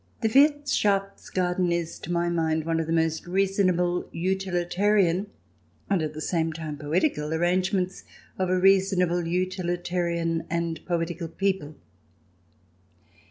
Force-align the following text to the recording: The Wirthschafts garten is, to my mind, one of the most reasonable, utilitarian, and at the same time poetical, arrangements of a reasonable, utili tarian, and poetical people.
The 0.21 0.29
Wirthschafts 0.29 1.29
garten 1.31 1.71
is, 1.71 1.99
to 1.99 2.11
my 2.11 2.27
mind, 2.27 2.65
one 2.65 2.79
of 2.79 2.87
the 2.87 2.91
most 2.91 3.27
reasonable, 3.27 4.09
utilitarian, 4.11 5.27
and 5.91 6.01
at 6.01 6.15
the 6.15 6.19
same 6.21 6.51
time 6.53 6.75
poetical, 6.79 7.31
arrangements 7.35 8.03
of 8.39 8.49
a 8.49 8.57
reasonable, 8.59 9.21
utili 9.21 9.77
tarian, 9.77 10.47
and 10.49 10.83
poetical 10.87 11.27
people. 11.27 11.75